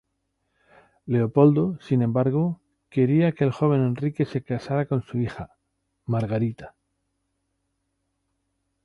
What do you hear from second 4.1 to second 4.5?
se